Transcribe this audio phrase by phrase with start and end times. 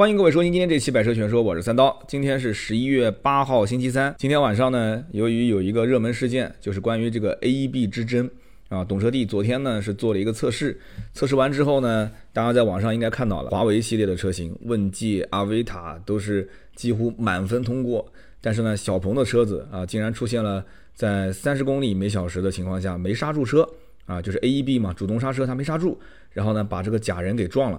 [0.00, 2.02] 欢迎各位收听今天这期《百车全说》，我是三刀。
[2.08, 4.14] 今天是十一月八号，星期三。
[4.16, 8.30] 今天晚上呢，由于有一个热门事件，就是关于这个 AEB 之争
[8.70, 8.82] 啊。
[8.82, 10.80] 懂车帝昨天呢是做了一个测试，
[11.12, 18.10] 测试完之后呢，大家在网上应该看到了，华为系列的车型，问界、阿维塔都是几乎满分通过。
[18.40, 20.64] 但是呢，小鹏的车子啊，竟然出现了
[20.94, 23.68] 在三十公里每小时的情况下没刹住车
[24.06, 26.00] 啊，就是 AEB 嘛，主动刹车它没刹住，
[26.32, 27.78] 然后呢把这个假人给撞了。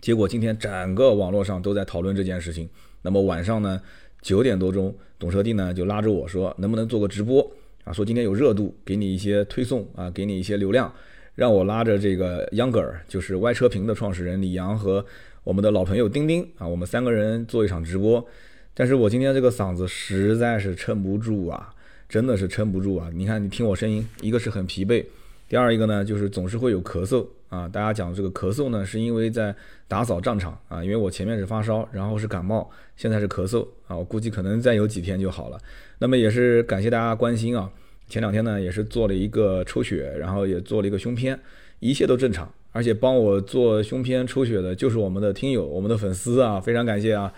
[0.00, 2.68] 结果今天整个网络上都在讨论这件事情。
[3.02, 3.80] 那么晚上呢，
[4.20, 7.50] 九点多钟，懂车帝呢就拉着我说，能不能做个直播
[7.84, 7.92] 啊？
[7.92, 10.92] 说今天有热度，给你一些推送啊，给你一些流量，
[11.34, 15.04] 让我拉着这个秧歌儿，就是歪车评的创始人李阳和
[15.44, 18.26] 我们的老朋友丁丁啊，我们三个人做一场直播。
[18.74, 21.72] 但是我今天这个嗓子实在是撑不住啊，
[22.08, 23.10] 真的是撑不住啊！
[23.14, 25.02] 你看，你听我声音，一个是很疲惫，
[25.48, 27.26] 第二一个呢就是总是会有咳嗽。
[27.48, 29.54] 啊，大家讲这个咳嗽呢，是因为在
[29.86, 35.56] 打扫战场啊，因为我前面是发烧，然后是感冒，现在是咳嗽啊，我估计可能再有几天就好了。
[36.00, 37.70] 那么也是感谢大家关心啊，
[38.08, 41.38] 前两天呢也是做了一个抽血，然后也做了一个胸片，
[41.78, 47.32] 一切都正常，而且帮我做胸片抽血的就是我们的听友，我们的粉丝啊，非常感谢啊。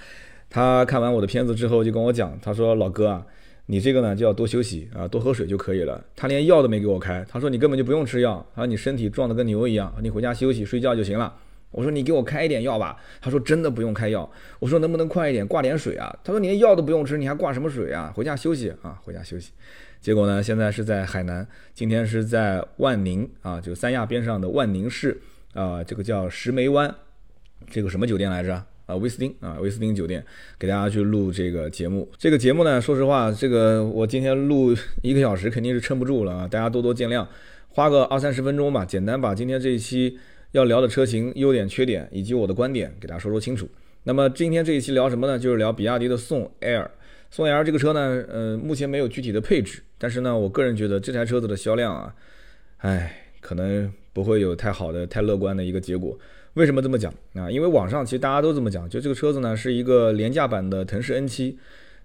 [0.49, 3.27] 他看完我的片子之后就跟我讲，他说老哥啊。
[3.71, 6.03] 你这个呢就要多休息啊，多喝水就可以了。
[6.17, 11.35] 他连药都没给我开，他说你根本就不用吃药，他说你身体壮得跟牛一样，你回家休息睡觉就行了。
[11.71, 14.29] 我说你给我开一点药吧，他说真的不用开药。
[14.59, 16.19] 我说能不能快一点挂点水啊？
[16.25, 18.11] 他说你连药都不用吃，你还挂什么水啊？
[18.17, 19.53] 回家休息啊，回家休息。
[20.01, 25.21] 结果呢，现在是在海南，今天是在万宁啊，就三亚边上的万宁市
[25.53, 26.95] 啊，这个叫石梅湾，
[27.69, 28.65] 这个什么酒店来着？
[28.89, 30.25] 啊，威斯汀啊，威斯汀酒店
[30.59, 32.11] 给大家去录这个节目。
[32.17, 37.27] 这个节目呢，说实话，这个我今天录 一个小时肯定是撑不住了啊，大家多多见谅，
[37.69, 40.19] 花个二三十分钟吧，简单把今天这一期
[40.53, 43.69] 要聊的车型优点、缺点以及我的观点给大家说说清楚。
[44.05, 45.39] 那么今天这一期聊什么呢？
[45.39, 46.89] 就是聊比亚迪的宋 Air。
[47.31, 52.15] 宋 Air 这个车呢，呃，目前没有具体的配置，但是呢，我个人觉得这台车子的销量啊，
[52.79, 56.19] 唉，可能不会有太好的、太乐观的一个结果。
[56.55, 57.51] 为什么这么讲啊？
[57.51, 61.55] 因为网上其实大家都这么讲，就这个车子呢是一个廉价版的腾势 N7，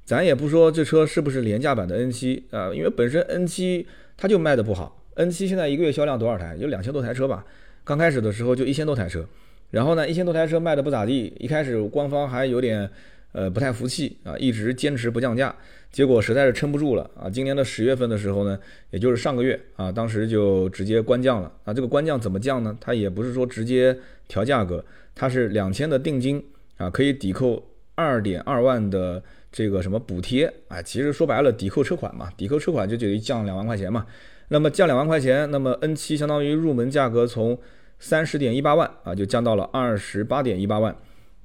[0.06, 6.56] 咱也不说这车是不是廉价版的 N7 啊，因为本身 N7 它就卖的不好，N7 现在一个月销量多少台？
[6.60, 7.46] 有两千多台车吧，
[7.84, 9.26] 刚开始的时候就一千多台车，
[9.72, 12.90] 然后呢一千多台车卖的不咋地，一开始官方还有点
[13.32, 15.56] 呃不太服气啊，一直坚持不降价。
[15.92, 17.30] 结果实在是撑不住了啊！
[17.30, 18.58] 今年的十月份的时候呢，
[18.90, 21.72] 也就是上个月啊，当时就直接关降了啊。
[21.72, 22.76] 这个关降怎么降呢？
[22.82, 23.96] 它也不是说直接
[24.28, 26.44] 调价格，它是两千的定金
[26.78, 27.64] 啊，可以抵扣
[27.96, 30.82] 二点二万的这个什么补贴啊。
[30.82, 34.06] 其实说白了，抵扣车款嘛，抵扣车款就等于降两万块钱嘛。
[34.50, 37.58] 那么降两万块钱，那么 N7 相当于入门价格从
[38.00, 40.96] 三十点一八万啊，就降到了二十八点一八万。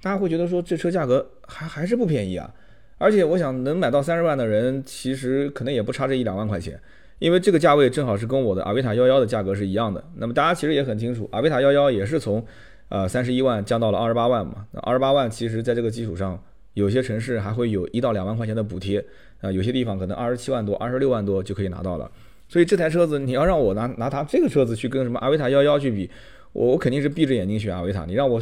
[0.02, 2.52] 大家会觉得说这车价格还还是不便宜啊？
[2.98, 6.80] 而且我想能买到三十万的人，其实可能也不差这一两万块钱，
[7.18, 10.02] 因为这个价位正好是跟我的阿维塔幺幺的价格是一样的。
[10.16, 12.44] 那么大家其实也很清楚，阿维塔幺幺也是从，
[12.88, 14.66] 呃三十一万降到了二十八万嘛。
[14.72, 16.40] 那二十八万其实在这个基础上，
[16.74, 19.04] 有些城市还会有一到两万块钱的补贴，
[19.40, 22.10] 啊有些地方可能二十七万多、二十六万多就可以拿到了。
[22.48, 26.08] 所以这台车子你要让我拿拿它这个车子去跟什么阿维塔幺幺去比，
[26.52, 28.04] 我我肯定是闭着眼睛选阿维塔。
[28.06, 28.40] 你让我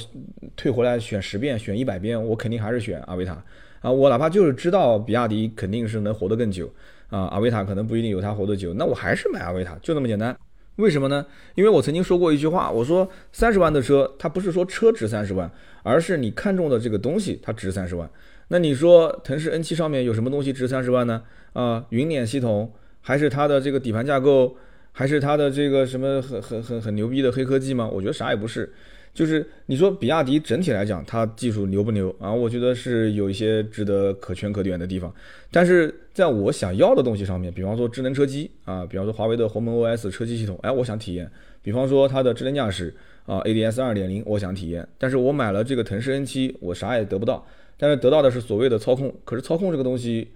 [0.54, 3.42] 退回来选十遍、选一百遍，我肯定还是选阿维塔。
[3.80, 6.70] 啊，我哪怕就是知道比亚迪肯定是能活得更久，
[7.08, 10.36] 啊，阿维塔可能不一定有它活得久，那我还是买阿维塔，就那么简单。
[10.76, 11.24] 为什么呢？
[11.54, 15.50] 因为我曾经说过一句话，我说三十万的车，它不是说车值三十万，
[15.82, 18.10] 而是你看中的这个东西它值三十万。
[18.48, 21.22] 那你说腾势 N 七上面有什么东西值三十万呢？
[21.54, 24.54] 啊，云辇系统，还是它的这个底盘架构，
[24.92, 27.88] 还是它的这个什么很很很很牛逼的黑科技吗？
[27.90, 28.70] 我觉得啥也不是。
[29.16, 32.30] 就是你说比亚迪整体来讲，它技术牛不牛啊？
[32.30, 35.10] 我觉得是有一些值得可圈可点的地方。
[35.50, 41.26] 但是在我想要的东西上面，比方说智能车机啊，比方说华为的鸿蒙 OS 车机系统，哎，我想体验；
[41.62, 42.94] 比方说它的智能驾驶
[43.24, 44.86] 啊，ADS 二点零，我想体验。
[44.98, 47.46] 但是我买了这个腾势 N7，我啥也得不到，
[47.78, 49.14] 但是得到的是所谓的操控。
[49.24, 50.28] 可是操控这个东西。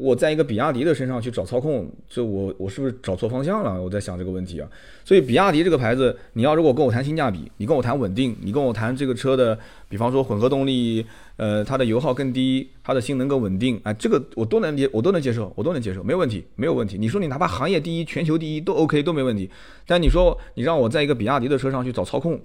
[0.00, 3.82] 我在一个比亚迪的身上去找操控，这我我是不是找错方向了？
[3.82, 4.66] 我在想这个问题啊。
[5.04, 9.58] 所以比亚迪这个牌子，你要如果跟我谈性价比，你跟我谈稳定，你跟我谈这个车的，
[9.90, 11.04] 比方说混合动力，
[11.36, 16.96] 呃，它的油耗更低，它的性能更稳定，哎，这个我都能接，我都能接受，我都能接受，没有问题，没有问题。
[16.98, 19.50] 你说你哪怕行业第一、全球第一都 OK 都没问题。
[19.86, 22.40] 但你说你让我在一个比亚迪的车上去找操控。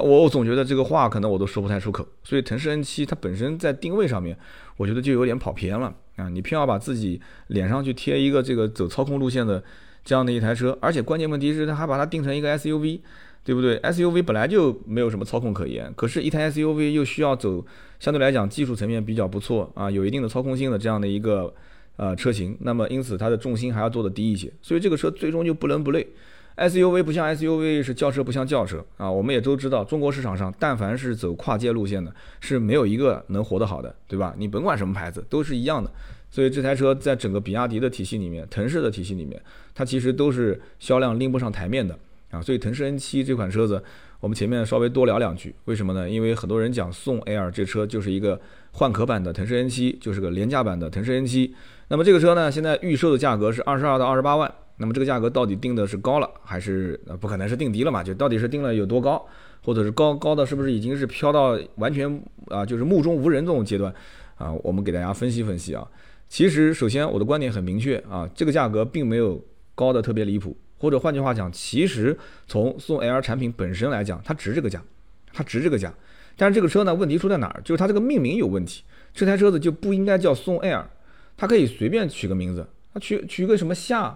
[0.00, 4.36] 我我总觉得这个话可能我都说不太出口，所以腾势 N7 它本身在定位上面，
[4.76, 6.28] 我觉得就有点跑偏了啊！
[6.28, 9.62] 你偏要把自己脸上去贴一个这个走操控路线的
[10.04, 13.00] 这样的一台车，而且关键问题是它还把它定成一个 SUV，
[13.44, 17.64] 对不对？SUV 本来就没有什么操控可言，可是，一台 SUV 又需要走
[18.00, 21.52] 相对来讲技术层面比较不错啊，有一定的操控性的这样的一个
[21.96, 26.06] 呃车型，那么因此它的重心还要做的低一些，所以这个车最终就不伦不类。
[26.56, 32.10] SUV 不像 SUV，是轿车不像轿车啊，我们也都知道，中国市场上但凡是走跨界路线的，
[32.40, 34.34] 是没有一个能活得好的，对吧？
[34.38, 35.90] 你甭管什么牌子，都是一样的。
[36.30, 39.40] 所以这台车在整个比亚迪的体系里面，腾势的体系里面，
[39.74, 41.96] 它其实都是销量拎不上台面的。
[42.30, 43.82] 啊，所以腾势 N7 这款车子，
[44.18, 46.08] 我们前面稍微多聊两句，为什么呢？
[46.08, 48.40] 因为很多人讲宋 Air 这车就是一个
[48.72, 51.52] 换壳版的腾势 N7，就是个廉价版的腾势 N7。
[51.88, 54.52] 那么这个车呢，现在预售的价格是二十二到二十八万。
[54.76, 58.02] 那么这个价格到底定的是高了，还是呃不可能是定低了嘛？
[58.02, 59.26] 就到底是定了有多高，
[59.64, 63.94] 或者是高高的是不是已经是飘到完全啊就是目中无人这种阶段
[64.36, 64.52] 啊？
[64.62, 65.86] 我们给大家分析分析啊。
[66.28, 69.42] 其实首先我的观点很明确啊，这个价格并没有
[69.74, 70.56] 高的特别离谱。
[70.78, 72.14] 或者换句话讲，其实
[72.46, 74.82] 从宋 L 产品本身来讲，它值这个价，
[75.32, 75.90] 它值这个价。
[76.36, 77.62] 但是这个车呢，问题出在哪儿？
[77.64, 78.82] 就是它这个命名有问题。
[79.14, 80.84] 这台车子就不应该叫宋 L，
[81.34, 84.14] 它可以随便取个名字，它取取个什么夏，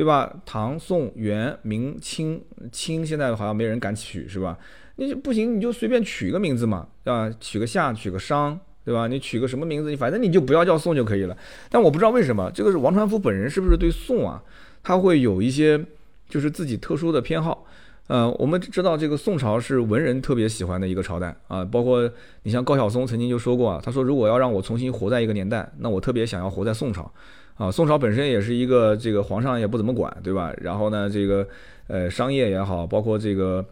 [0.00, 0.34] 对吧？
[0.46, 2.42] 唐、宋、元、明、清，
[2.72, 4.56] 清现在好像没人敢取，是吧？
[4.96, 9.06] 你不行，你就随便取个名字嘛，啊，取个夏，取个商，对吧？
[9.06, 11.36] 你取个什么名字，你反正你就不要叫宋就可以了。
[11.68, 14.42] 但我不知道为什么，这个是王传福本人是不是对宋啊，
[14.82, 15.84] 他会有一些。
[16.30, 17.66] 就是自己特殊的偏好，
[18.06, 22.08] 呃，我们知道这个宋朝是文人特别喜欢的一个朝代啊，包括
[22.44, 27.12] 你像高晓松曾经就说过啊，他说如果要让我重新活在一个年代，那我特别想要活在宋朝，
[27.60, 30.50] 啊，宋朝本身也是一个这个皇上也不怎么管，对吧？
[30.62, 31.46] 然后呢，这个
[31.88, 33.62] 呃商业也好，包括这个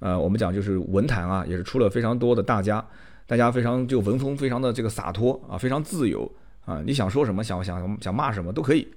[0.00, 2.84] 呃我们讲就是文坛啊，也是出了非常多的大家，
[3.24, 6.28] 大家非常就文风非常的这个洒脱啊，非常自由
[6.64, 8.88] 啊，你想说什么想想想骂什么都可以。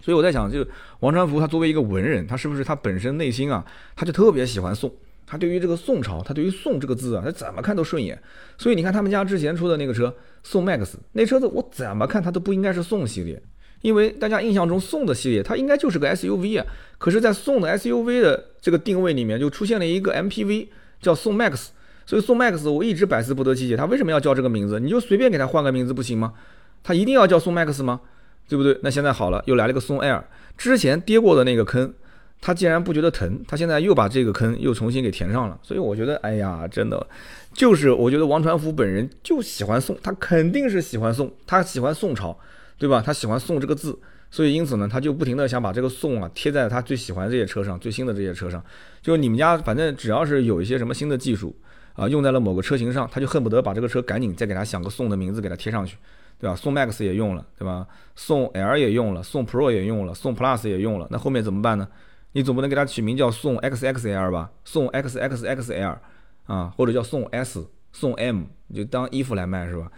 [0.00, 0.66] 所以我在想，就
[1.00, 3.62] 王传福他作为一个文人，他是不是他本身内心啊，
[3.94, 4.90] 他就特别喜欢宋，
[5.26, 8.18] 他对于这个宋朝，他对于宋这个字啊，他怎么看都顺眼。
[8.56, 13.42] 所以你看他们家之前出的那个车宋 MAX，那车子我怎么看它都不应该是宋系列，
[13.84, 16.66] 因为大家印象中宋的系列它应该就是个 SUV 啊，
[16.96, 20.68] 可是，在宋的 SUV 的这个定位里面就出现了一个 MPV
[21.02, 21.66] 叫宋 MAX，
[22.06, 24.80] 所以宋 MAX 我一直百思不得其解，它为什么要叫这个名字？
[24.80, 26.32] 你就随便给它换个名字不行吗？
[26.82, 28.00] 它一定要叫宋 MAX 吗？
[28.48, 28.78] 对不对？
[28.82, 30.22] 那现在好了，又来了个宋 Air，
[30.56, 31.92] 之前跌过的那个坑，
[32.40, 35.58] 他竟然不觉得疼，他现在又把这个坑又重新给填上了。
[35.62, 37.06] 所以我觉得，哎呀，真的，
[37.52, 42.38] 就是我觉得王传福本人就喜欢宋，他肯定是喜欢宋，他喜欢宋朝，
[42.78, 43.02] 对吧？
[43.04, 43.98] 他喜欢宋这个字，
[44.30, 48.64] 所以因此呢，他就不停的想把这个宋啊贴在他最喜欢这些车上，最新的这些车上。
[49.02, 51.54] 就你们家反正只要是有一些什么新的技术
[51.94, 55.96] 啊，用在了某个车型上，他就恨不得把这个车赶紧再给他想个宋的名字给他贴上去。
[56.36, 56.56] 对吧？
[56.56, 57.86] 宋 MAX 也用了，对吧？
[58.16, 61.06] 宋 L 也用了，宋 Pro 也用了，宋 Plus 也用了。
[61.08, 61.88] 那后面怎么办呢？
[62.32, 64.50] 你总不能给它取名叫宋 XXL 吧？
[64.64, 65.96] 宋 XXXL
[66.46, 68.42] 啊，或者叫宋 S、宋 M，
[68.74, 69.90] 就当衣服来卖是吧？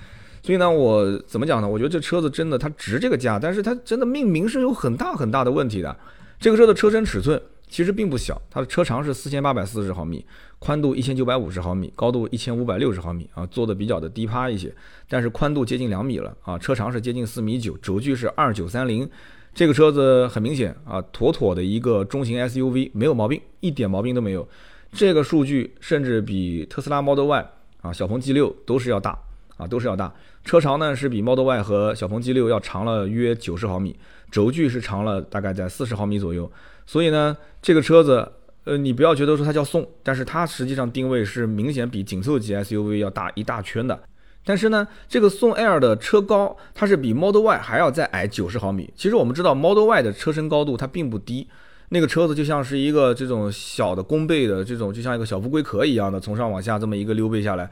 [0.47, 1.69] 所以呢，我怎么讲呢？
[1.69, 5.97] 我觉得这车子真的它值这个价，但是它真的命名是有很大很大的问题的。
[6.39, 7.43] 这个车的车身尺寸。
[7.69, 10.25] 其实并不小，它的车长是四千八百四十毫米，
[10.61, 14.73] 宽度一千九百五十毫米，高度一千五百六十毫米啊，做的比较的低趴一些，
[15.09, 19.11] 但是宽度接近两米了啊，车长是接近四米九，轴距是二九三零，
[19.53, 24.49] 这个车子很明显啊，妥妥的一个中型 SUV，没有毛病，一点毛病都没有，
[24.93, 27.51] 这个数据甚至比特斯拉 Model Y
[27.83, 29.19] 啊、小鹏 G 六都是要大
[29.57, 30.15] 啊，都是要大，
[30.47, 33.97] 车长呢是比 Model Y 和小鹏 G 六要长了约九十毫米，
[34.31, 36.51] 轴距是长了大概在四十毫米左右。
[36.87, 38.31] 所以呢，这个车子，
[38.63, 44.01] 呃，你不要觉得说它叫宋，但是它实际上定位是明显比紧凑级 SUV 要大一大圈的。
[44.45, 48.89] 但是呢，这个宋 L 的车高它是比 Model Y 还要再矮九十毫米。
[48.95, 51.49] 其实我们知道 Model Y 的车身高度它并不低，
[51.89, 57.69] 那个车子就像是一个这种小的弓背的这种，就像一个小乌龟壳一样的，从上往下这么一个溜背下来，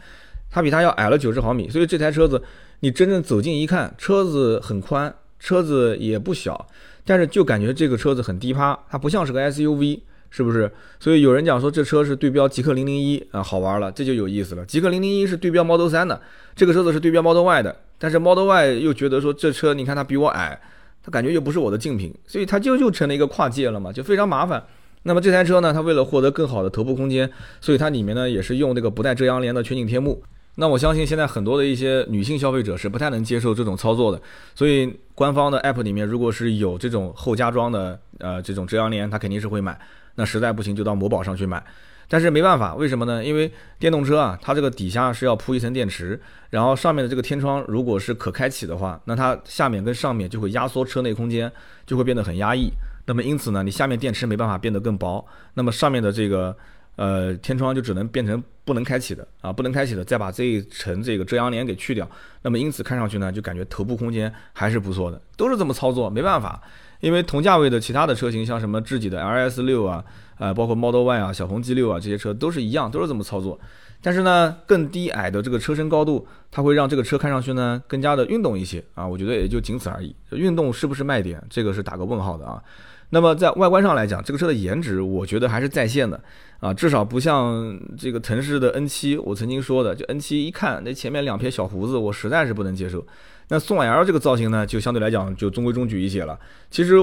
[0.54, 1.68] 它比它要矮了九十毫米。
[1.68, 2.40] 所以这台车子
[2.78, 6.64] 你真正走近一看，车子很宽，车子也不小。
[7.04, 10.70] 但是就感觉这个车子很低趴，它不像是个 SUV，是不是？
[11.00, 14.64] 所以有人讲说这车是对标极氪零零一啊，好玩了，这就有意思了。
[14.64, 16.20] 极氪零零一是对标 Model 3的，
[16.54, 20.58] 这个车子是对标 Model Y 的，但是 Model Y 又觉得说这车你看它比我矮，
[21.02, 24.64] 它感觉又不是我的竞品，所以它就又成了一个跨界了嘛，就非常麻烦。
[25.02, 27.30] 那么这台车呢，它为了获得更好的头部空间，
[27.61, 30.23] 所以它里面呢也是用这个不带遮阳帘的全景天幕。
[30.56, 34.23] 那我相信现在很多的一些女性消费者是不太能接受这种操作的，
[34.54, 39.76] 所以官方的 app 里面如果是有这种后加装的呃这种遮阳帘，他肯定是会买。
[40.14, 41.61] 那实在不行就到某宝上去买。
[42.06, 43.25] 但是没办法，为什么呢？
[43.25, 46.20] 因为电动车啊，它这个底下是要铺一层电池，
[46.50, 51.50] 然后上面的这个天窗如果是可开启的话，那它下面跟上面就会压缩车内空间，
[51.84, 52.70] 就会变得很压抑。
[53.06, 56.56] 那么因此呢，你下面电池没办法变得更薄，那么上面的这个。
[56.96, 62.08] 呃，天窗就只能变成不能开启的啊，不能开启的，再把这一层这个遮阳帘给去掉。
[62.42, 66.62] 那么因此看上去呢，就感觉头部空间还是不错的，都是这么操作，没办法，
[67.00, 70.04] 因为同价位的其他的车型，像什么智己的 LS 六啊，
[70.38, 73.58] 呃，包括 Model Y 啊、小鹏 G 六啊这些车都是一样，都是这么操作。
[74.00, 80.14] 但是呢，更低矮的这个车身高度，它会让这个车看上去呢更加的运动一些啊，我觉得也就仅此而已。
[80.30, 82.62] 运动是不是卖点，这个是打个问号的啊。
[83.10, 86.20] 那么在外观上来讲，这个车的颜值我觉得还是在线的
[86.64, 93.06] 啊，至少不像这个腾势的 N7，我曾经说的，就 N7 一看那前面两撇小胡子，我实在是不能接受。
[93.49, 96.40] 那宋 L 这个造型呢，就相对来讲就中规中矩一些了。
[96.71, 96.94] 其实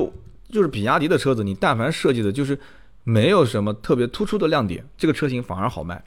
[0.50, 2.58] 就是比亚迪的车子，你但凡设计的就是
[3.04, 6.04] 没有什么特别突出的亮点，这个车型反而好卖。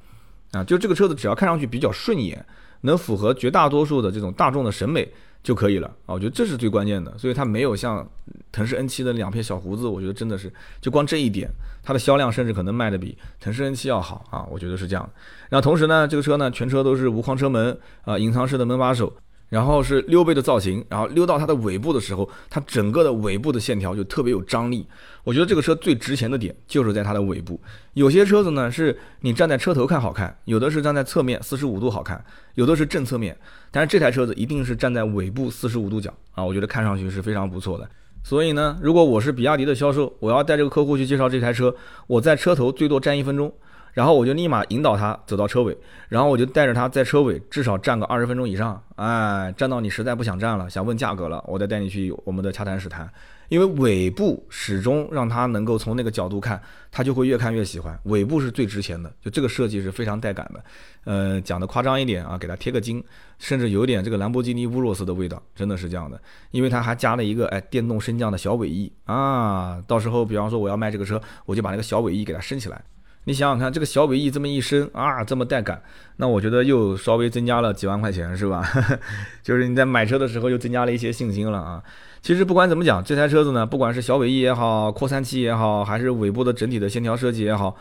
[0.51, 2.45] 啊，就这个车子只要看上去比较顺眼，
[2.81, 5.09] 能符合绝大多数的这种大众的审美
[5.45, 6.15] 就可以了啊！
[6.15, 8.05] 我觉得这是最关键的，所以它没有像
[8.51, 11.51] 腾势 N7 的两片小胡子，我觉得真的是就光这一点，
[11.83, 14.45] 它的销量甚至可能卖的比腾势 N7 要好啊！
[14.51, 15.09] 我觉得是这样。
[15.51, 19.13] 然后同时呢，这个车呢全车都是无框车门啊，隐藏式的门把手。
[19.55, 24.85] 然后是溜背的造型，然后溜到它的尾部的时候，它整个的尾部的线条就特别有张力。
[25.23, 27.61] 我觉得这个车最值钱的点就是在它的尾部。
[27.93, 32.21] 有些车子呢是你站在车头看好看，有的是站在侧面四十五度好看，
[32.55, 33.37] 有的是正侧面，
[33.71, 37.89] 但是这台车子一定是站在尾部四十五度角啊，我觉得看上去是非常不错的。
[38.25, 41.73] 所以呢，如果我是比亚迪的销售，我要带这个客户去介绍这台车，
[42.09, 43.53] 我在车头最多站一分钟。
[43.95, 45.75] 然后我就立马引导他走到车尾，
[46.09, 53.09] 然后我就带着他在车尾至少站个二十分钟以上，哎，站到你实在不想站了，想问价格了，我再带你去我们的洽谈室谈。
[53.51, 56.61] 因为尾部始终让他能够从那个角度看，
[56.91, 57.97] 他就会越看越喜欢。
[58.05, 60.65] 尾部是最值钱的，就这个设计是非常带感的。
[61.05, 63.05] 呃，讲的夸张一点啊，给他贴个金，
[63.39, 66.19] 甚至有点这个兰博基尼乌洛斯的味道，真的是这样的。
[66.53, 72.83] 因为他还加了一个哎电动升降的小尾翼啊，到时候比方说我要卖这个车，我就把那个小尾翼给它升起来。
[73.25, 75.83] 你想想看，这个小尾翼这么一升啊，这么带感，
[76.17, 78.63] 那我觉得又稍微增加了几万块钱，是吧？
[79.43, 81.83] 就是你在买车的时候又增加了一些信心了啊。
[82.21, 87.75] 其实不管怎么讲，这台车子呢，不管是小尾翼也好，扩散器也好，还是尾部的整体的线条设计也好，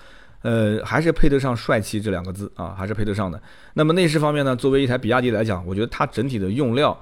[0.44, 3.42] 呃，还是配得上帅气这两个字啊，还是配得上的。
[3.74, 6.98] 那么内饰方面呢，作为一台比亚迪来讲，我觉得它整体的用料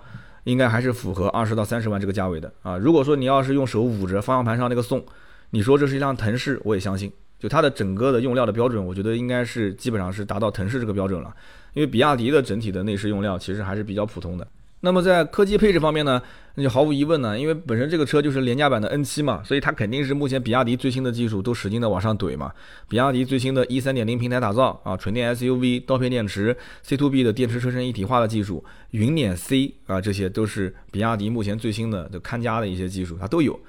[0.46, 2.76] 应该还是符合二十到三十万这个价位的啊。
[2.76, 5.04] 如果说你要是用手捂着方向盘上那个送，
[5.52, 7.12] 你说这是一辆腾势，我也相信。
[7.42, 11.34] 就它的整个的用料的标准，我觉得应该是基本上是达到腾势这个标准了。
[11.74, 14.48] 因为比亚迪的整体的内饰用料其实还是比较普通的。
[14.84, 16.22] 那么在科技配置方面呢，
[16.56, 22.52] 那就毫无疑问呢，因为本身这个车就是廉价版的 N7 嘛，所以它肯定是目前比亚迪最新的技术都使劲的往上怼嘛。
[22.90, 33.60] 比亚迪最新的 E 3.0平台打造啊，纯电 SUV、刀片电池、C2B 的电池车身一体化的技术、云辇 C 啊，这些都是比亚迪目前最新的就看家的一些技术，它都有。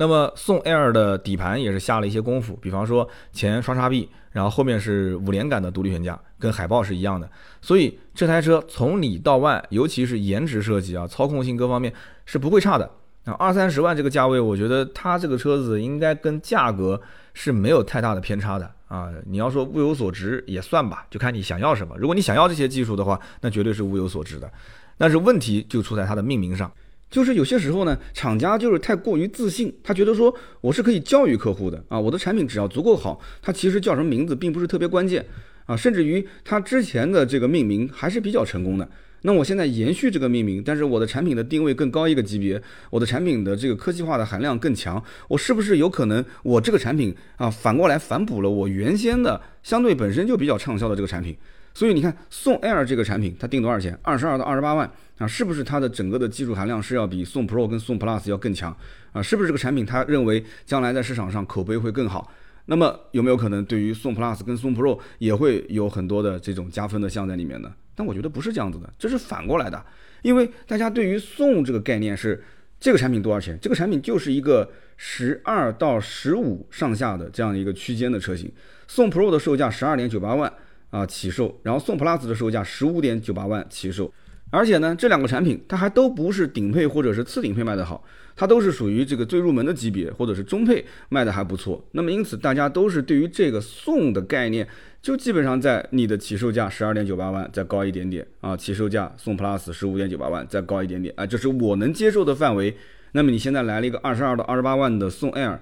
[0.00, 7.30] 那么宋 Air 的底盘也是下了一些功夫，比方说前双叉臂，然后后面是五连杆的独立悬架，跟海豹是一样的。
[7.60, 11.92] 所以这台车从里到外，尤其是颜值设计啊、操控性各方面
[12.24, 12.90] 是不会差的。
[13.26, 16.98] 啊，二三十万这个价位，我觉得它这个车子应该跟价格
[17.34, 19.10] 是没有太大的偏差的啊。
[19.26, 21.94] 你要说物有所值也算吧，就看你想要什么。
[21.98, 24.50] 如果你想要这些技术的话，那绝对是物有所值的。
[24.96, 26.72] 但是问题就出在它的命名上。
[27.10, 35.26] 就是有些时候呢，厂家就是太过于自信，他觉得说我是可以教育客户的啊，我的产品只要足够好，它其实叫什么名字并不是特别关键
[35.66, 38.88] 啊，甚至于它之前的这个命名还是比较成功的。
[39.22, 42.60] 那我现在延续这个命名，但是我的产品的定位更高一个级别，
[42.90, 51.36] 我的产品的这个科技化的含量更强，我是不是有可能我这个产品啊反过来反哺了我原先的相对本身就比较畅销的这个产品？
[51.72, 53.96] 所以你看宋 Air 这个产品，它定多少钱？
[54.02, 58.76] 二十二到二十八万啊，是不是它的整个的技术含量是要比宋 Pro 跟宋 Plus 要更强
[59.12, 59.22] 啊？
[59.22, 62.32] 是不是这个产品它认为将来在市场上口碑会更好？
[62.66, 67.72] 那么有没有可能对于宋 Plus 跟宋 Pro 也会有很多的这种加分的项在里面呢？
[68.00, 69.84] 但我觉得不是这样子的，这是反过来的，
[70.22, 72.42] 因为大家对于送这个概念是
[72.80, 73.58] 这个产品多少钱？
[73.60, 78.50] 这个产品就是一个十二到十五上下的这样一个区间的车型，
[78.88, 80.50] 宋 Pro 的售价十二点九八万。
[80.90, 84.12] 啊，起售，然后宋 Plus 的售价十五点九八万起售，
[84.50, 88.04] 而且呢，这两个产品它还都不是顶配或者是次顶配卖的好，
[88.34, 91.84] 它都是属于这个最入门的级别或者是中配卖的还不错。
[91.92, 94.66] 那么因此大家都是对于这个宋的概念，
[95.00, 102.76] 就基本上在你的起售价十二点九八万再高一点点啊，起售价宋 Plus 十五点九八万再高一点点啊，这是我能接受的范围。
[103.12, 105.58] 那么你现在来了一个二十二到二十八万的宋 Air，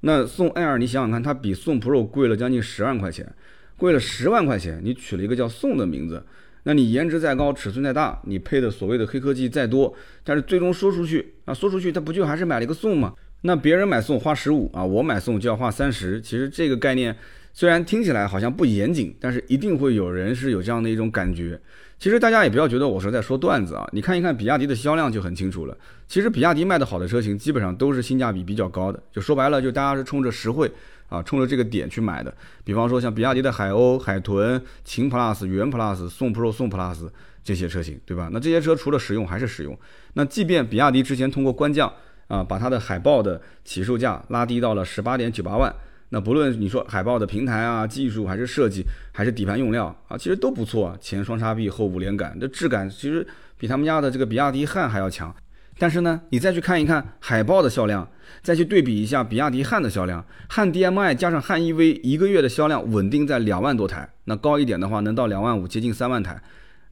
[0.00, 3.34] 那宋 Air 你想想看，它比宋 Pro 贵了将近十万块钱。
[3.78, 6.24] 贵了十万块钱，你取了一个叫宋的名字，
[6.68, 9.94] 那你颜值再高，尺寸再大，你配的所谓的黑科技再多，
[10.24, 13.14] 但是最终说出去啊，说出去他不就还是买了一个宋吗？
[13.42, 17.16] 那别人买宋花十五啊，我买宋就要花三十，其实这个概念
[17.52, 21.56] 虽然听起来好像不严谨，但是一定会有人是有这样的一种感觉。
[22.00, 25.78] 其实大家也不要觉得我是在说段子啊，你看一看比亚迪的销量就很清楚了。
[26.08, 29.00] 其实比亚迪卖的好的车型，基本上都是性价比比较高的。
[29.12, 30.68] 就说白了，就大家是冲着实惠
[31.08, 32.34] 啊，冲着这个点去买的。
[32.64, 37.08] 比方说像比亚迪的海鸥、海豚、秦 PLUS、元 PLUS、宋 PRO、宋 PLUS
[37.44, 38.28] 这些车型，对吧？
[38.32, 39.78] 那这些车除了实用还是实用。
[40.14, 41.92] 那即便比亚迪之前通过官降
[42.26, 45.72] 啊，把它的海豹的起售价拉低到了十八点九八万。
[46.08, 50.96] 那不论你说海豹的平台啊、技术还是设计，还是底盘用料啊，其实都不错。
[51.00, 53.26] 前双叉臂，后五连杆，这质感其实
[53.58, 55.34] 比他们家的这个比亚迪汉还要强。
[55.78, 58.08] 但是呢，你再去看一看海豹的销量，
[58.42, 66.42] 再去对比一下比亚迪汉的销量，汉 DM-i 加上汉 EV 一个月的销量稳定在两万多台，那高一点的话能到两万五，接近三万台。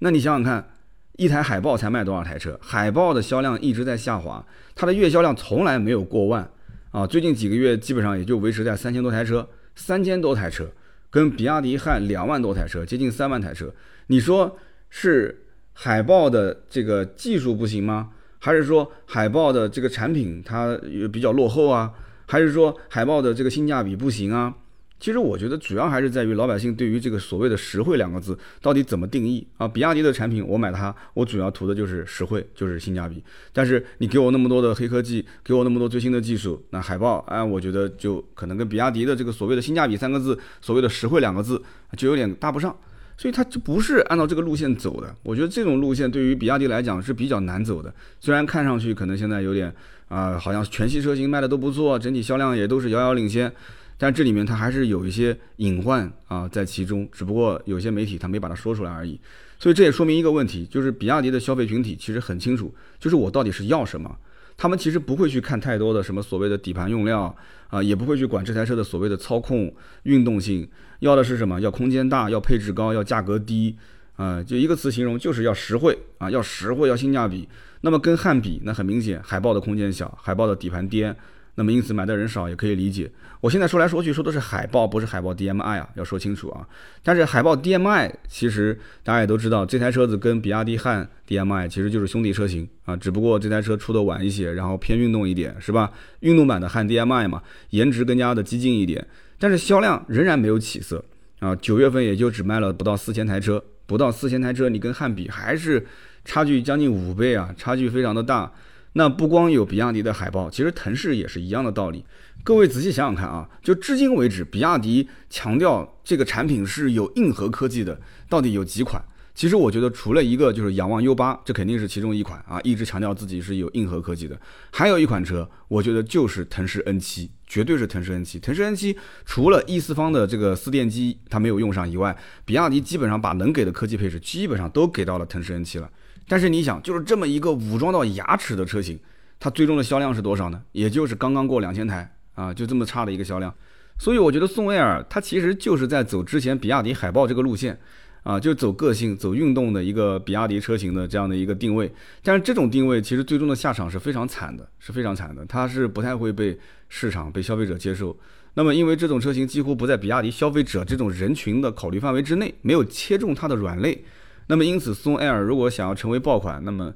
[0.00, 0.68] 那你想想看，
[1.16, 2.58] 一台海豹才卖多少台车？
[2.62, 6.48] 海豹的销量一直在下滑，它的月销量从来没有过万。
[6.90, 10.70] 啊，最近几个月基本上也就维持在三千多台车，三千多台车，
[11.10, 13.74] 跟比亚迪汉两万多台车，接近三万台车，
[14.08, 14.56] 你说
[14.90, 18.10] 是海豹的这个技术不行吗？
[18.44, 20.78] 还是说海豹的这个产品它
[21.10, 21.90] 比较落后啊？
[22.26, 24.54] 还是说海豹的这个性价比不行啊？
[25.00, 29.66] 其实我觉得主要还是在于老百姓对于这个所谓的实惠两个字到底怎么定义啊？
[29.66, 33.24] 比亚迪的产品我买它，我主要图的就是实惠，就是性价比。
[33.50, 41.62] 但是你给我那么多的黑科技，给我那么多最新的技术，那海豹哎，我觉得就可能跟比亚迪的这个所谓的性价比三个字，所谓的实惠两个字
[41.96, 42.76] 就有点搭不上，
[43.16, 45.14] 所以它就不是按照这个路线走的。
[45.22, 47.92] 我觉得这种路线对于比亚迪来讲是比较难走的。
[48.20, 49.72] 虽然看上去可能现在有点
[50.08, 53.52] 啊，好像全系车型卖的都不错，整体销量也都是遥遥领先。
[53.96, 59.18] 但这里面它还是有一些隐患啊在其中，只不过有些媒体他没把它说出来而已。
[59.58, 64.14] 所以这也说明一个问题，就是比亚迪的消费群体其实很清楚，就是我到底是要什么。
[64.56, 67.34] 他们其实不会去看太多的什么所谓的底盘用料
[67.68, 69.72] 啊，也不会去管这台车的所谓的操控
[70.04, 70.68] 运动性，
[71.00, 71.60] 要的是什么？
[71.60, 73.76] 要空间大，要配置高，要价格低
[74.16, 77.48] 啊，就一个词形容，就是要实惠啊，要实惠，要性价比。
[77.80, 81.14] 那么跟汉比，那很明显，海豹的空间小，海豹的底盘颠。
[81.56, 83.10] 那么因此买的人少也可以理解。
[83.40, 86.66] 我现在说来说去说的是海豹，不是海豹 DM-i 啊，要说清楚啊。
[87.02, 95.92] 但是海豹 DM-i 其实大家也都知道，这台车子跟比亚迪汉 DM-i 其实就是兄弟车型啊，只不过这台车出的晚一些，然后偏运动一点，是吧？
[96.20, 99.06] 运动版的汉 DM-i 嘛，颜值更加的激进一点，
[99.38, 101.04] 但是销量仍然没有起色
[101.40, 101.54] 啊。
[101.56, 105.86] 九月份也就只卖了不到四千台车，不到四千台车，你跟汉比还是
[106.24, 108.50] 差距将近五倍啊，差距非常的大。
[108.94, 112.04] 那不光有比亚迪的海豹，其实腾势也是一样的道理。
[112.42, 119.02] 各位仔细想想看啊，就至今为止，比亚迪强调这个产品是有硬核科技的，到底有几款？
[119.34, 124.38] 其实我觉得除了一个就是仰望 U 八，这肯定是其中一款啊，一直强调自己是有硬核科技的。
[124.70, 128.38] 还有一款车，我觉得就是腾势 N 七，绝对是腾势 N 七。
[128.38, 135.90] 腾势 N 七除了 E 四方的这个四电机它没有用上以外，比亚迪基本上把能给的科技配置基本上都给到了腾势 N 七了。
[136.26, 138.98] 但是你想，就是这么一个武装到牙齿的车型，
[139.38, 140.62] 它最终的销量是多少呢？
[140.72, 143.54] 也就是刚刚过两千台啊，就这么差的一个销量。
[143.98, 147.78] 所以我觉得宋 A 尔它其实就是在走之前比亚迪海豹这个路线
[148.22, 151.92] 啊，就走个性、走运动的一个比亚迪车型的这样的一个定位。
[152.22, 156.58] 但是这种定位其实最终的下场是非常惨的，是非常惨的，它是不太会被
[156.88, 158.16] 市场、被消费者接受。
[158.54, 164.04] 那么因为这种车型几乎不在比亚迪消费者这种人群的考虑范围之内，没有切中它的软肋。
[164.46, 166.92] 那么因此，宋 Air 如果想要成为爆款，那么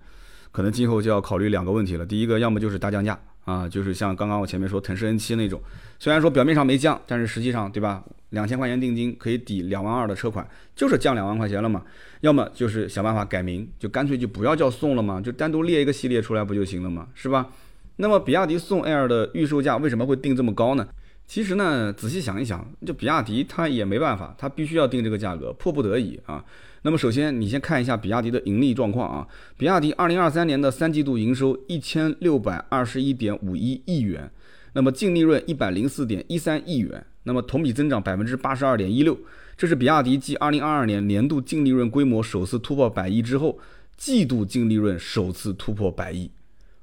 [0.52, 2.04] 可能今后就要考虑两个问题了。
[2.04, 5.60] 第一个，要么就是大降价啊，就是像刚刚我前面说腾势 N7 那种，
[5.98, 8.02] 虽然说表面上没降，但是实际上，对吧？
[8.30, 11.82] 两千块钱定金可以抵两万二的车款，就是降两万块钱了嘛。
[12.20, 17.48] 要么就是想办法改名，就干脆就不要叫宋了嘛，就单独列一个系列出来不就行了嘛，是吧？
[17.96, 20.86] 那么比亚迪宋 Air 的预售价为什么会定这么高呢？
[21.26, 26.44] 其实呢，仔细想一想，就比亚迪它也没办法，它必须要定这个价格，迫不得已啊。
[26.82, 29.26] 那么首先，你先看一下比亚迪的盈利状况啊。
[29.56, 34.30] 比亚迪二零二三年的三季度营收一千六百二十一点五一亿元，
[34.74, 39.18] 那么净利润一百零四点一三亿元，那么同比增长百分之八十二点一六。
[39.56, 43.58] 这是比亚迪继二零二二年年度净利润规模首次突破百亿之后，
[43.96, 46.30] 季度净利润首次突破百亿。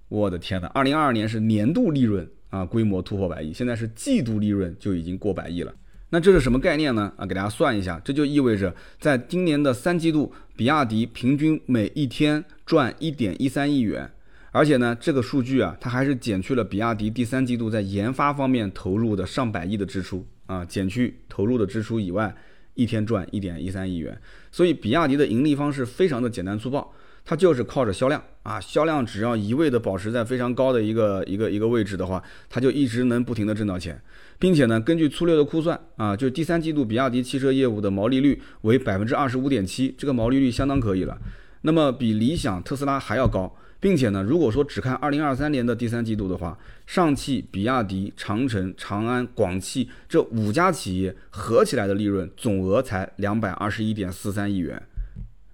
[0.10, 5.73] 我的天呐，二零二二年是年度利润啊规模突破百亿，现在是季度利润就已经过百亿了。
[6.15, 7.12] 那这是什么概念呢？
[7.17, 14.10] 啊，给大家算一下，这就意味着在今年的三季度，比亚迪平均每一天赚一点一三亿元，
[14.51, 22.34] 而且呢，这个数据啊，它还是减去了比亚迪第三季度在研发方面投入的上百亿的支出啊，减去投入的支出以外，
[22.75, 24.17] 一天赚一点一三亿元。
[24.54, 26.93] 所以，比亚迪的盈利方式非常的简单粗暴，
[27.25, 34.01] 它就是靠着销量啊，销量只要一味的保持在非常高的一个一个一个位置的话，它就一直能不停的挣到钱，
[34.45, 41.17] 并且呢，根据粗略的估算啊，就第三季度比亚迪汽车业务的毛利率为百分之二十五点七，这个毛利率相当可以了，
[41.62, 43.51] 那么比理想、特斯拉还要高。
[43.79, 46.55] 并且呢，如果说只看二零二三年的第三季度的话，
[46.86, 54.79] 上汽、比亚迪、长城、长安、广汽这五家企业合起来的利润总额才两百二十一点四三亿元，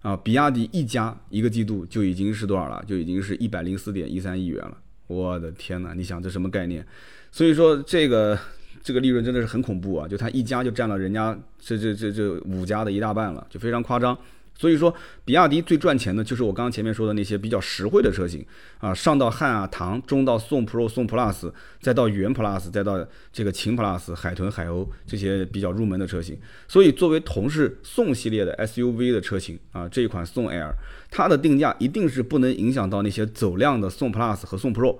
[0.01, 2.83] 啊，比亚迪一家一个季度就已经是多少了？
[2.85, 4.77] 就已经是一百零四点一三亿元了。
[5.07, 6.85] 我的天哪，你想这什么概念？
[7.31, 8.37] 所以说这个
[8.83, 10.07] 这个利润真的是很恐怖啊！
[10.07, 14.17] 就它一家就占了人家这这这这五家的一大半了，就非常夸张。
[14.53, 14.93] 所以说，
[15.25, 18.45] 比亚迪最赚钱的就是我刚刚前面说的那些比较实惠的车型
[18.77, 26.37] 啊，上到汉啊、唐，中到宋 Pro、宋 Plus，再到元 Plus，再到这个秦 Plus、海豚、海鸥这些比较入门的车型。
[26.67, 30.73] 所以，作为同是宋系列的 SUV 的车型啊，这一款宋 Air，
[31.09, 34.97] 它的定价一定是不能影响到那些走量的宋 Plus 和宋 Pro。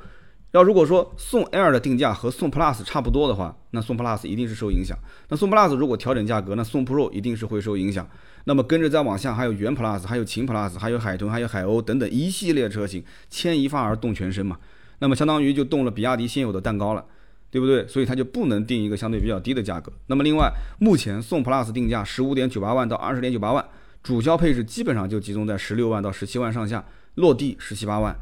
[0.51, 4.97] 要如果说宋 Air 的定价和宋 Plus 差不多的话，那宋 Plus 一定是受影响。
[5.29, 8.05] 那宋 Plus 如果调整价格，那宋 Pro 一定是会受影响。
[8.43, 14.57] 那么跟着再往下，还有元 Plus，还有秦 Plus，还有海豚，还有海鸥等等一系列车型，牵一发而动全身嘛。
[14.99, 17.05] 那么相当于就动了比亚迪现有的蛋糕了，
[17.49, 17.87] 对不对？
[17.87, 19.89] 所以它就不能定一个相对比较低的价格。
[20.07, 23.65] 那么另外，目前宋 Plus 定价十五点九八万到二十点九八万，
[24.03, 26.83] 主销配置基本上就集中在十六万到十七万上下，
[27.15, 28.13] 落地十七八万。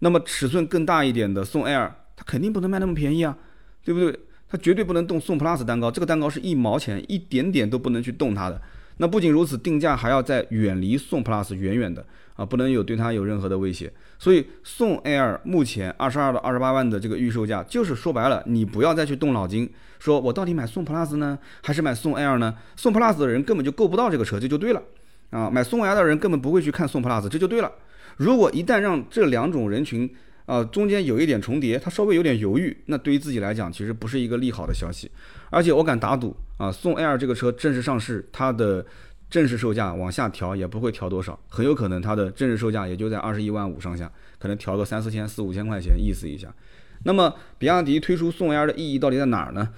[0.00, 3.36] 那么尺寸更大一点的宋 Air，它肯定不能卖那么便宜啊，
[3.84, 4.18] 对不对？
[4.48, 8.60] 它绝对不能动宋 Plus 蛋糕，这个蛋糕是一毛钱一点点都不能去动它的。
[8.96, 13.90] 那不仅如此，定价还要在远离宋 Plus 远远的啊，不能有对它有任何的威胁。
[14.18, 22.54] 所以宋 Air 目前二十二到二十八万的这个预售价，就是说白了，你不要再去动脑筋，说我到底买宋 Plus 呢，还是买宋 Air 呢？
[22.76, 24.82] 宋 Plus 的人根本就够不到这个车，这就对了
[25.30, 25.48] 啊。
[25.48, 27.70] 买宋 Air 的人根本不会去看宋 Plus，这就对了。
[28.20, 30.08] 如果一旦让这两种人群
[30.44, 35.10] 啊中间有一点重叠，他稍微有点犹豫，那对于自己来讲，其实不是一个利好的消息。
[35.48, 38.84] 而且我敢打赌啊，宋 Air 这个车正式上市，它的
[39.30, 46.54] 正式售价往下调也不会调多少，很有可能它的正式售价也就在二十一万五上下，可能调个三四千、四五千块钱，意思一下。
[47.04, 49.70] 那么比亚迪推出宋 Air 的意义到底在哪儿呢？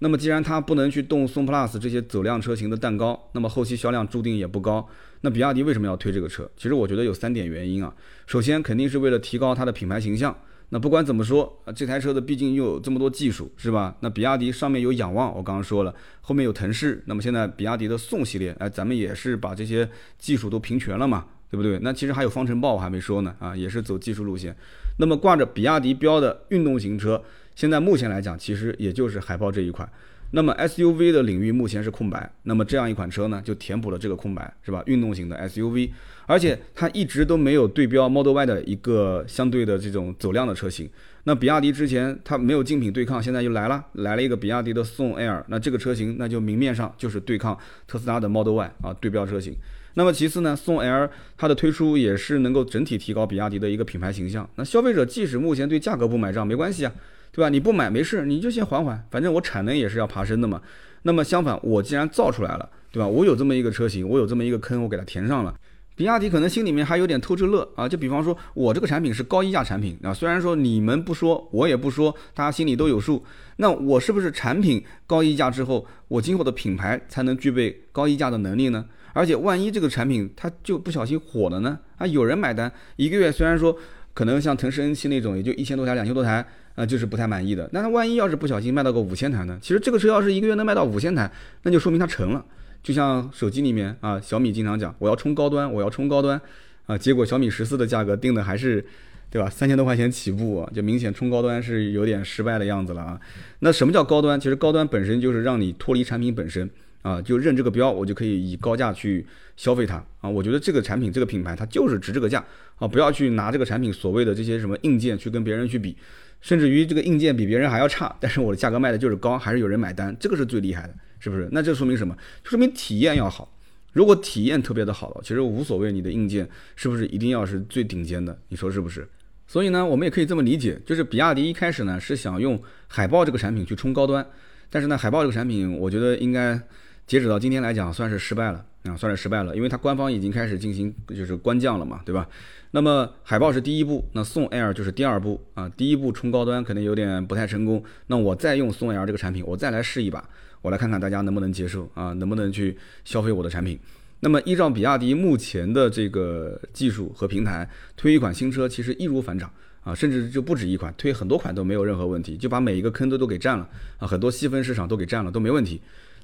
[0.00, 4.86] 那么既然它不能去动宋 Plus 这些走量车型的蛋糕，那么后期销量注定也不高。
[5.20, 6.50] 那比亚迪为什么要推这个车？
[6.56, 7.94] 其实我觉得有三点原因啊。
[8.26, 10.36] 首先肯定是为了提高它的品牌形象。
[10.70, 13.96] 那不管怎么说啊，这台车的毕竟又有这么多技术，是吧？
[14.00, 19.86] 那比亚迪上面有仰望，我刚刚说了，后面有腾势，那么现在比亚迪的宋系列，哎，咱们也是把这些
[20.16, 21.78] 技术都平全了嘛，对不对？
[21.82, 24.56] 那其实还有方程豹，我还没说呢，啊，也是走技术路线。
[24.98, 27.20] 那么挂着比亚迪标的运动型车，
[27.54, 29.88] 现在目前来讲，其实也就是海豹这一款。
[30.32, 34.80] 那么 SUV 的领域目前是空白，那么这样一款车呢，就填补了这个空白，是吧？
[34.86, 35.90] 运动型的 SUV，
[36.24, 40.88] 而且它一直都没有对标 Model Y 的一个相对的这种走量的车型。
[41.24, 47.58] 那比亚迪之前它没有竞品对抗，现在又来了，来了一个比亚迪的宋 Air，那这个车型那就明面上就是对抗
[47.88, 49.52] 特斯拉的 Model Y 啊，对标车型。
[49.94, 54.48] 那么其次呢，宋 L 它的推出也是能够整体提高比亚迪的一个品牌形象。
[54.54, 56.92] 那消费者即使目前对价格不买账，没关系啊。
[57.32, 57.48] 对吧？
[57.48, 60.60] 你不买没事，你就先缓缓，反正我产能也是要爬升的嘛。
[61.02, 63.06] 那么相反，我既然造出来了，对吧？
[63.06, 65.54] 我有这么一个车型，我有这么一个坑，我给它填上了。
[65.96, 67.88] 比亚迪可能心里面还有点偷着乐啊。
[67.88, 73.22] 就比方说，我这个产品是高溢价产品啊，虽然说你们不说，我也不说，大家心里都有数。
[73.56, 78.86] 那我是不是产品高溢价之后，我今后的品牌才能具备高溢价的能力呢？
[79.12, 81.78] 而且万一这个产品它就不小心火了呢？
[81.96, 83.76] 啊，有人买单，一个月虽然说
[84.14, 86.46] 可能像腾势 N 七那种，也就一千多台、两千多台。
[86.74, 87.68] 啊就是不太满意的。
[87.72, 89.58] 那他万一要是不小心卖到个五千台呢？
[89.60, 91.30] 其实这个车要是一个月能卖到五千台，
[91.62, 92.44] 那就说明它成了。
[92.82, 96.40] 就像手机里面啊，小米经常讲我要冲高端，我要冲高端
[96.86, 98.82] 啊，结果小米十四的价格定的还是，
[99.28, 99.50] 对吧？
[99.50, 103.20] 三千多块钱起步，就明显冲高端是有点失败的样子了啊。
[103.58, 104.40] 那什么叫高端？
[104.40, 106.70] 其实高端本身就是让你脱离产品本身
[107.02, 109.26] 啊，就认这个标，我就可以以高价去
[109.58, 110.30] 消费它啊。
[110.30, 112.42] 我觉得这个产品这个品牌它就是值这个价
[112.76, 115.94] 啊，不要去拿这个产品所谓的这些什么硬件去跟别人去比。
[116.40, 121.48] 甚至于这个硬件比别人还要差， 但是我的价格卖的就是高，还是有人买单，这个是最厉害的，是不是？
[121.52, 122.16] 那这说明什么？
[122.42, 123.52] 就说明体验要好。
[123.92, 129.08] 如果体验特别的好了，其实无所谓你的硬件是不是一定要是最顶尖的，你说是不是？
[129.48, 134.24] 所以呢，我们也可以这么理解，就是比亚迪一开始呢是想用海豹这个产品去冲高端，
[134.70, 136.56] 但是呢，海豹这个产品，我觉得应该
[137.04, 142.26] 截止到今天来讲算是失败了啊，算是失败了，因为它官方已经开始进行就是官降了嘛，对吧？
[142.70, 145.68] 那么海豹是第一步，那宋 Air 就是第二步啊。
[145.76, 150.24] 第一步冲高端可能有点不太成功，那我再用宋 Air 这个产品，我再来试一把，
[150.62, 153.78] 我来看看大家能不能接受啊，能不能去消费我的产品。
[154.20, 159.50] 那么依照比亚迪目前的这个技术和平台，推一款新车其实易如反掌
[159.82, 165.80] 啊，甚至就不止一款，推很多款都没有任何问题，就把每一个坑都都给占了啊，很多细分市场都给占了都没问题。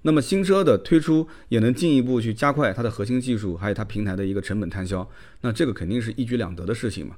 [0.06, 5.06] 那么新车的推出也能进一步去加快它的核心技术，还有它平台的一个成本摊销，
[5.40, 7.16] 那这个肯定是一举两得的事情嘛。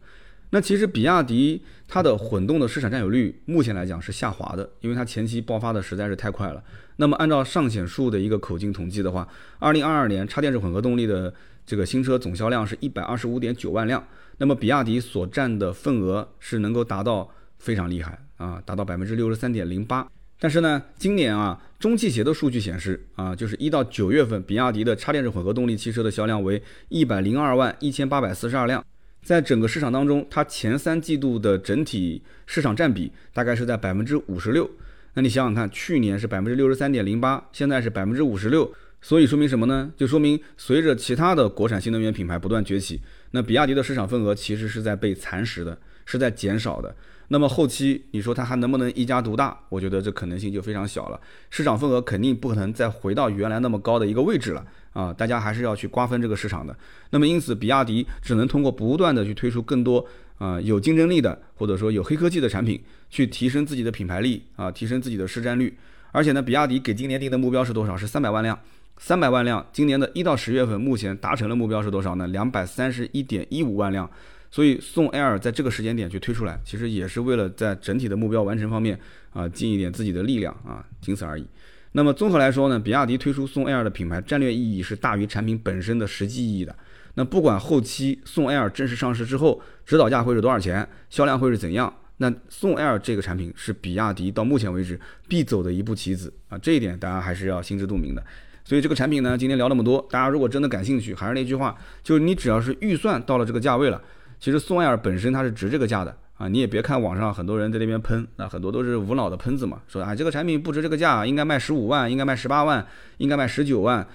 [0.51, 6.65] 那其实比亚迪它的混动的市场占有率目前来讲是下滑的，因为它前期爆发的实在是太快了。
[6.97, 11.35] 那么按照上显数的一个口径统计的话，二零二二年插电式混合动力的
[11.67, 14.03] 这个新车总销量是一百二十五点九万辆，
[14.39, 20.09] 那么比亚迪所占的份额是能够达到非常厉害啊，达到百分之六十三点零八。
[20.41, 28.85] 但是呢，今年啊，中汽协的数据显示啊，就是一到九月份，比亚迪的插电式混合动力汽车的销量为一百零二万一千八百四十二辆。
[29.23, 34.69] 在整个市场当中，它前三季度的整体市场占比大概是在百分之五十六。
[35.15, 39.93] 那你想想看，去年是百分之六十三点零八，现在是百分之五十六，所以说明什么呢？
[39.97, 46.97] 就说明随着其他的国产新能源品牌不断崛起，那比亚迪的市场份额其实是在被蚕食的，是在减少的。
[47.29, 49.59] 那么后期你说它还能不能一家独大？
[49.69, 54.67] 我觉得这可能性就非常小了，市场份额肯定不可能再回到原来那么高的一个位置了。
[54.95, 56.77] 啊，大家还是要去瓜分这个市场的。
[57.11, 60.05] 那么因此，比亚迪只能通过不断的去推出更多
[60.39, 65.77] 啊有竞争力的，或者说有黑科技的产品，去提升自己的品牌力啊，提升自己的市占率。
[66.11, 67.97] 而且呢，比亚迪给今年定的目标是多少？
[67.97, 68.59] 是三百万辆。
[68.97, 72.27] 三百万辆，今年的一到十月份，目前达成了目标是多少呢？
[72.27, 74.11] 两百三十一点一五万辆。
[74.51, 78.99] 所以宋 Air 在这个时间点去推出来，其实也是为了在整体的目标完成方面
[79.33, 81.47] 啊，尽一点自己的力量啊，仅此而已。
[81.93, 86.75] 那么综合来说呢，比亚迪推出宋 Air 的品牌战略意义是大于产品本身的实际意义的。
[87.15, 98.23] 那不管后期宋 Air 正式上市之后，指导价会是多少钱，销量会是怎样，那宋 Air 这个产品是比亚迪到目前为止必走的一步棋子啊，这一点大家还是要心知肚明的。
[98.65, 104.01] 所以这个产品呢，今天聊那么多，大家如果真的感兴趣，还是那句话，就是你只要是预算到了这个价位了，
[104.39, 106.17] 其实宋 Air 本身它是值这个价的。
[106.39, 114.07] 啊，你也别看网上很多人在那边喷，那很多都是无脑的喷子嘛，说啊这个产品不值这个价，应该卖十五万，应该卖十八万，应该卖十九万，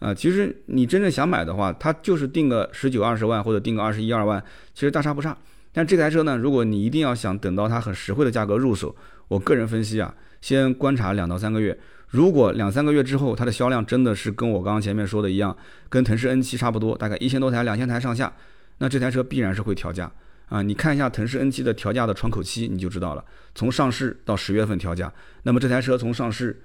[0.00, 4.42] 啊，其实你真正想买的话，它就是定个十九二十万或者定个二十一二万，
[4.74, 5.38] 其实大差不差。
[5.72, 8.92] 但这台车呢，如果你一定要想等到它很实惠的价格入手，
[9.28, 15.56] 我个人分析啊，先观察两到三个月，如果两三个月之后它的销量真的是跟我刚刚前面说的一样，
[15.88, 18.32] 跟腾势 N7 差不多，大概一千多台、两千台上下，
[18.78, 20.10] 那这台车必然是会调价。
[20.48, 23.22] 啊，你看一下腾势 N7 的调价的窗口期，你就知道了。
[23.54, 25.12] 从上市到十月份调价，
[25.42, 26.58] 那么这台车从上市，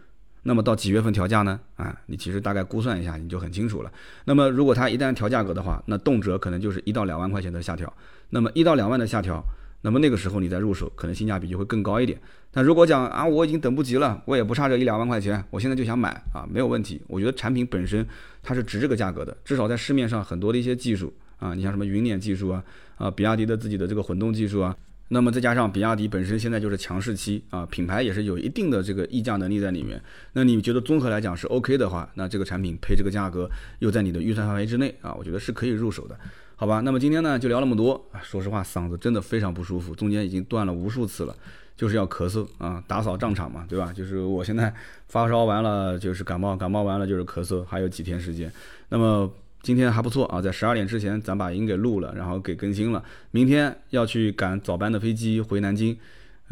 [0.43, 1.60] 那么到几月份调价呢？
[1.76, 3.91] 啊，你其实大概估算一下，你就很清楚了。
[4.23, 7.91] 那么如果它一旦调价格的话，那动辄可能就是一到两万块钱的下调。
[8.30, 9.43] 那么一到两万的下调，
[9.82, 12.17] 那么那个时候你再入手，可能性价比就会更高一点。
[12.52, 17.02] 但如果讲啊，我已经等不及了，我也不差这一两万块钱，我现在就想买啊，没有问题。
[17.08, 18.08] 我觉得产品本身
[18.41, 21.13] 它是值这个价格的，至少在市面上很多的一些技术。
[21.43, 22.63] 啊，你像什么云辇技术啊，
[22.95, 24.73] 啊，比亚迪的自己的这个混动技术啊，
[25.10, 30.01] 那么再加上比亚迪本身现在就是强势期啊，品牌也是有一定的这个溢价能力在里面。
[30.32, 36.17] 那你觉得综合来讲是 OK 的话，那这个产品配这个价格又在你的预算范围之内啊，我觉得是可以入手的，
[36.56, 36.79] 好吧？
[36.79, 41.36] 那么今天呢就聊那么多，说实话嗓子真的非常不舒服，中间已经断了无数次了，
[41.75, 43.91] 就是要咳嗽啊，打扫战场嘛，对吧？
[43.91, 44.73] 就是我现在
[45.10, 48.49] 发烧完了就是感冒，感冒完了就是咳嗽，还有几天时间，
[48.88, 49.29] 那么。
[49.63, 53.04] 今天还不错啊，在十二点之前咱把音给录了，然后给更新了。
[53.32, 55.97] 明天要去赶早班的飞机回南京。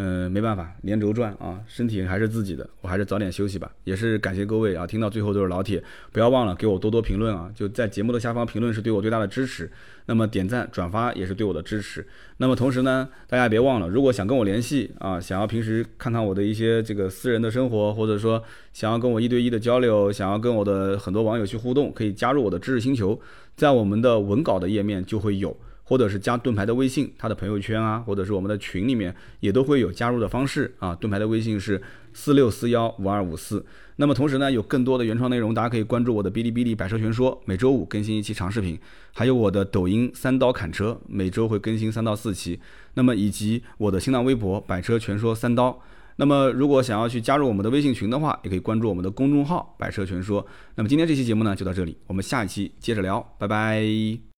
[0.04, 3.72] 嗯，没办法，连轴转啊，身体还是自己的，我还是早点休息吧。
[3.84, 9.72] 也是感谢各位啊，听到最后都是老铁，不要忘了给我多多评论啊，就在节目的下方评论是对我最大的支持。
[10.08, 12.04] 那么点赞转发也是对我的支持。
[12.38, 23.22] 那么同时呢，大家别忘了，如果想跟我联系啊，想要平时看看我的一些这个私人的生活，或者说想要跟我一对一的交流，想要跟我的很多网友去互动，可以加入我的知识星球，
[23.56, 25.56] 在我们的文稿的页面就会有。
[25.84, 30.96] 或者是加盾牌的微信，他的朋友圈啊，或者是我们的群里面也都会有加入的方式啊。
[30.96, 31.82] 盾牌的微信是
[32.14, 33.66] 四六四幺五二五四。
[33.98, 38.80] 那么同时呢，有更多的原创内容，大家可以关注我的哔哩哔哩百车全说，每周五更新一期长视频，
[39.14, 42.60] 还有我的抖音三刀砍车，每周会更新三到四期。
[42.96, 45.80] 那么以及我的新浪微博百车全说三刀。
[46.16, 50.46] 那么如果想要去加入我们的微信群的话，也可以关注我们的公众号百车全说。
[50.76, 54.22] 那么今天这期节目呢就到这里，我们下一期接着聊，拜拜。